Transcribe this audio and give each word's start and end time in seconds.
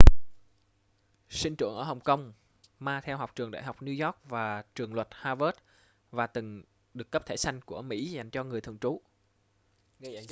sinh 1.29 1.55
trưởng 1.55 1.75
ở 1.77 1.83
hồng 1.83 1.99
kông 1.99 2.33
ma 2.79 3.01
theo 3.03 3.17
học 3.17 3.35
trường 3.35 3.51
đại 3.51 3.63
học 3.63 3.81
new 3.81 4.05
york 4.05 4.17
và 4.29 4.63
trường 4.75 4.93
luật 4.93 5.07
harvard 5.11 5.57
và 6.11 6.27
từng 6.27 6.63
được 6.93 7.11
cấp 7.11 7.25
thẻ 7.25 7.35
xanh 7.37 7.61
của 7.61 7.81
mỹ 7.81 8.05
dành 8.05 8.29
cho 8.29 8.43
người 8.43 8.61
thường 8.61 8.77
trú 8.79 9.01